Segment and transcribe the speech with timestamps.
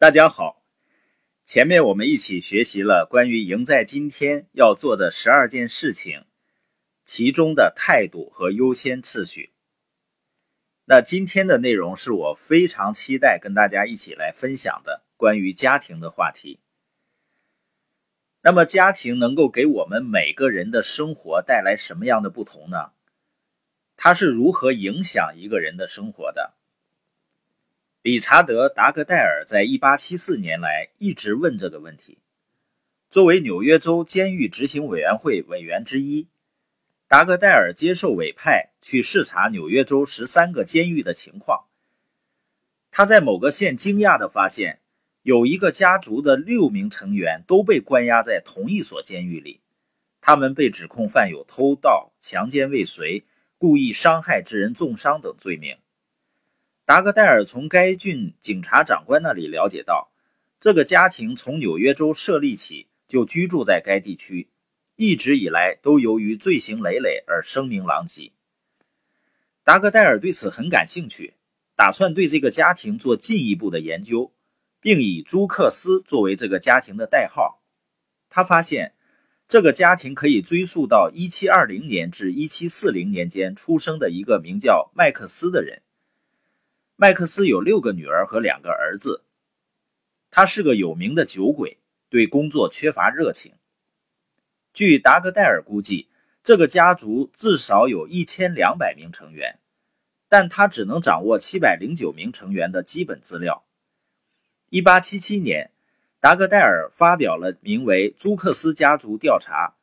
[0.00, 0.62] 大家好，
[1.44, 6.24] 前面我们一起学习了关于赢在今天要做的十二件事情，
[7.04, 9.52] 其中的态度和优先次序。
[10.86, 16.60] 那今天的内容是我非常期待跟大家一起来分享的关于家庭的话题。
[18.40, 22.92] 那么，家庭能够给我们每个人的生活带来什么样的不同呢？
[23.98, 26.54] 它是如何影响一个人的生活的？
[28.02, 32.18] 理查德·达格戴尔在1874年来一直问这个问题。
[33.10, 36.28] 作为纽约州监狱执行委员会委员之一，
[37.06, 41.66] 达格戴尔接受委派去视察纽约州十三个监狱的情况。
[42.90, 44.80] 他在某个县惊讶地发现。
[45.22, 49.60] 有一个家族的六名成员都被关押在同一所监狱里，
[50.22, 53.26] 他们被指控犯有偷盗、强奸未遂、
[53.58, 55.76] 故意伤害致人重伤等罪名。
[56.90, 60.10] 达格戴尔从该郡警察长官那里了解到，
[60.58, 64.48] 这个家庭从纽约州设立起就居住在该地区，
[64.96, 68.32] 一直以来都由于罪行累累而声名狼藉。
[69.62, 71.34] 达格戴尔对此很感兴趣，
[71.76, 74.32] 打算对这个家庭做进一步的研究。
[74.80, 77.62] 并以朱克斯作为这个家庭的代号。
[78.28, 78.94] 他发现，
[79.46, 85.82] 这个家庭可以追溯到1720年至1740年间出生的一个名叫麦克斯的人。
[87.02, 89.24] 麦克斯有六个女儿和两个儿子。
[90.30, 91.78] 他是个有名的酒鬼，
[92.10, 93.54] 对工作缺乏热情。
[94.74, 96.10] 据达格戴尔估计，
[96.44, 99.60] 这个家族至少有一千两百名成员，
[100.28, 103.64] 但他只能掌握七百零九名成员的基本资料。
[104.68, 105.70] 一八七七年，
[106.20, 109.74] 达格戴尔发表了名为《朱克斯家族调查：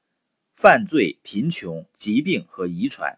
[0.54, 3.14] 犯罪、贫穷、疾病和遗传》。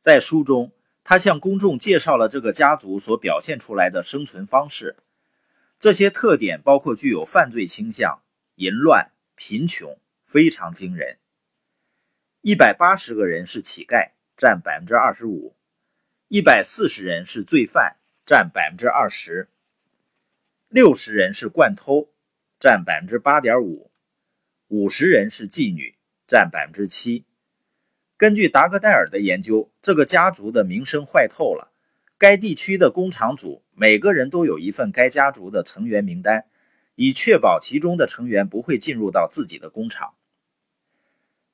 [0.00, 0.70] 在书中，
[1.02, 4.96] 他向公众介绍了这个家族所表现出来的生存方式。
[5.78, 8.22] 这些特点包括具有犯罪倾向、
[8.56, 11.16] 淫乱、贫穷，非常惊人。
[12.42, 15.54] 一百八十个人是乞丐，占百分之二十五；
[16.28, 17.96] 一百四十人是罪犯，
[18.26, 19.48] 占百分之二十。
[20.68, 22.10] 六十人是惯偷，
[22.60, 23.90] 占百分之八点五；
[24.68, 25.96] 五十人是妓女，
[26.26, 27.24] 占百分之七。
[28.20, 31.72] 根据达格戴尔的研究，这个家族的名声坏透了。
[32.18, 36.44] 该地区的工厂主每个人都有一份该家族的成员名单，
[36.96, 40.12] 以确保其中的成员不会进入到自己的工厂。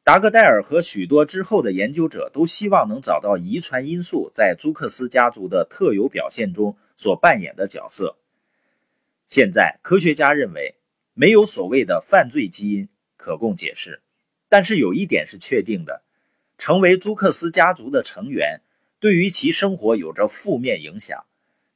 [0.02, 8.16] 达格戴尔和许多之后的研究者都希望能找到遗传因素在朱克斯家族的特有表现中所扮演的角色。
[9.28, 10.74] 现在，科学家认为
[11.14, 14.02] 没有所谓的犯罪基因可供解释，
[14.48, 16.02] 但是有一点是确定的：
[16.58, 18.62] 成为朱克斯家族的成员，
[18.98, 21.24] 对于其生活有着负面影响，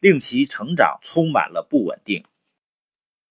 [0.01, 2.25] 令其成长充满了不稳定。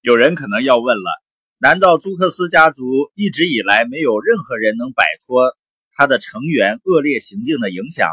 [0.01, 1.23] 有人可能要问了：
[1.57, 2.83] 难道朱克斯家族
[3.15, 5.57] 一直以来没有任何人能摆脱
[5.91, 8.07] 他的成员恶劣行径的影响，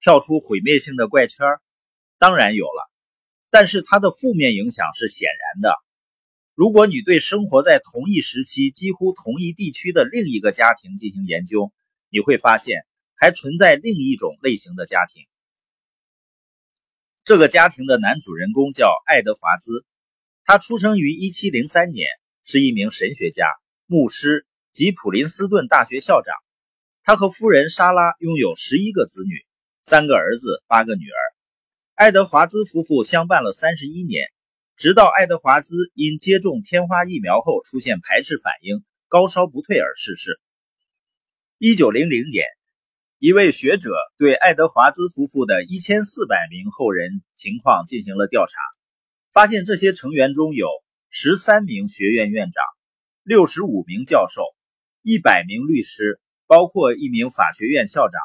[0.00, 1.46] 跳出毁灭性的怪圈？
[2.18, 2.90] 当然有了。
[3.54, 5.76] 但是它的负面影响是显然的。
[6.54, 11.70] 如果你对生活在同一时期、几乎同一地区的另一个家庭进行研究，
[12.12, 12.84] 你会发现
[13.14, 15.24] 还存在另一种类型的家庭。
[17.24, 19.86] 这个家庭的男主人公叫爱德华兹，
[20.44, 22.06] 他出生于1703年，
[22.44, 23.46] 是一名神学家、
[23.86, 26.34] 牧师及普林斯顿大学校长。
[27.02, 29.46] 他和夫人莎拉拥有十一个子女，
[29.82, 31.18] 三个儿子，八个女儿。
[31.94, 34.26] 爱德华兹夫妇相伴了三十一年，
[34.76, 40.40] 直到爱德华兹因接种天花疫苗后出现排斥反应、高烧不退而逝世。
[41.64, 42.44] 一九零零年，
[43.20, 48.58] 一位学者对爱德华兹夫妇的一千四百名后人情况进行了调查，
[49.32, 50.66] 发现这些成员中有
[51.08, 52.64] 十三名学院院长、
[53.22, 54.42] 六十五名教授、
[55.02, 58.20] 一百名律师，包括一名法学院校长、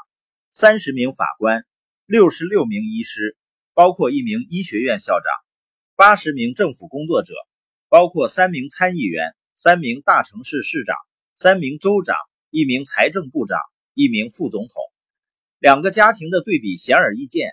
[0.50, 1.64] 三十名法官、
[2.08, 3.38] 六十六名医师。
[3.76, 5.26] 包括一名医学院校长，
[5.96, 7.36] 八十名政府工作者，
[7.88, 10.96] 包括三名参议员、三名大城市市长、
[11.36, 12.16] 三名州长、
[12.58, 13.60] 一名财政部长、
[13.94, 14.74] 一名副总统。
[15.60, 17.52] 两个家庭的对比显而易见。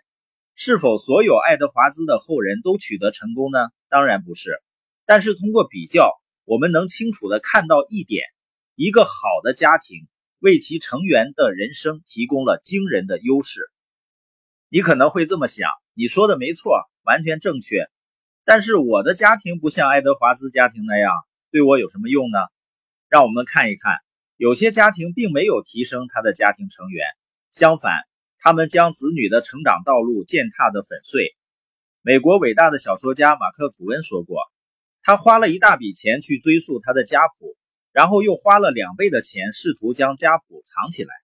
[0.54, 3.58] 是否所有爱德华兹的后人都取得成功呢？
[3.90, 4.62] 当然不是。
[5.04, 6.10] 但是通过比较，
[6.46, 8.24] 我们能清楚地看到一点：
[8.76, 10.08] 一个好的家庭
[10.38, 13.60] 为其成员的人生提供了惊人的优势。
[14.70, 15.68] 你可能会这么想。
[15.92, 17.90] 你说的没错，完全正确。
[18.42, 21.12] 但是我的家庭不像爱德华兹家庭那样，
[21.50, 22.38] 对我有什么用呢？
[23.10, 23.98] 让我们看一看，
[24.36, 27.06] 有些家庭并没有提升他的家庭成员，
[27.52, 27.92] 相反，
[28.40, 31.36] 他们将子女的成长道路践踏得粉碎。
[32.02, 34.40] 美国伟大的小说家马克·吐温说过
[35.02, 37.56] ：“他花了一大笔钱去追溯他的家谱，
[37.92, 41.14] 然后又花了两倍的钱试图将家谱藏起来。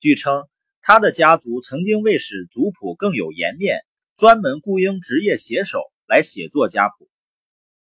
[0.00, 0.48] 据称，
[0.82, 3.78] 他的家族曾经为使族谱更有颜面，
[4.16, 7.08] 专门雇佣职业写手来写作家谱。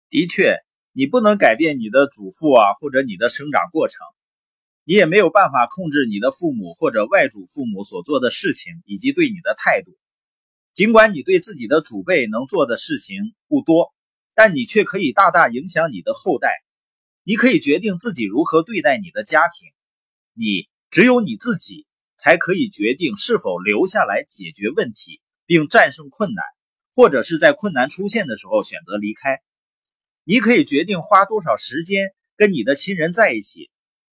[0.10, 0.58] 的确，
[0.92, 4.06] 你不能改变你的祖父啊，或者你的生长过程，
[4.84, 9.98] 你也没有办法控制你的父母或者外祖父母所做的事情以及对你的态度。
[10.74, 13.94] 尽管你对自己的祖辈能做的事情不多。
[14.34, 16.50] 但你却可以大大影响你的后代。
[17.24, 19.68] 你可以决定自己如何对待你的家庭。
[20.34, 21.86] 你只有你自己
[22.18, 26.46] 才可以决定是否留下来解决问题，并战胜困难，
[26.96, 29.42] 或者是在困难出现的时候选择离开。
[30.24, 33.70] 你可以决定花多少时间跟你的亲人在一起，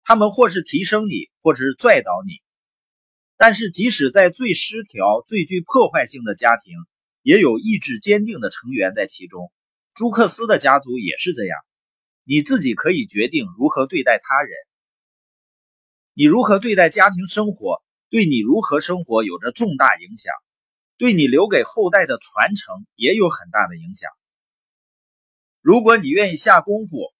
[0.04, 2.42] 他们或是提升你，或是拽倒你。
[3.36, 6.74] 但是，即使在最失调、最具破坏性的家庭，
[7.22, 9.50] 也有意志坚定的成员在其中。
[9.94, 11.58] 朱克斯的家族也是这样。
[12.22, 14.50] 你自己可以决定如何对待他人。
[16.14, 20.32] 你如何对待家庭生活，对你如何生活有着重大影响，
[20.98, 24.10] 对你留给后代的传承也有很大的影响。
[25.60, 27.13] 如果你愿意下功夫，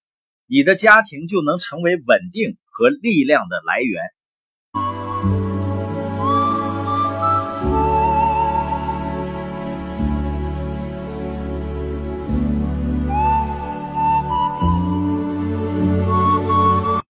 [0.47, 4.03] 你的家庭就能成为稳定和力量的来源。